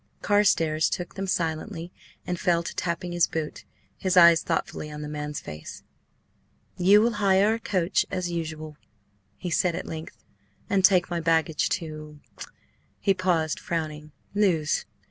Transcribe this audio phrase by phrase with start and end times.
[0.23, 1.91] Carstares took them silently
[2.25, 3.65] and fell to tapping his boot,
[3.99, 5.83] his eyes thoughtfully on the man's face.
[6.75, 8.77] "You will hire a coach, as usual,"
[9.37, 10.17] he said at length,
[10.67, 12.19] "and take my baggage to—"
[12.99, 14.85] (He paused, frowning)—"Lewes.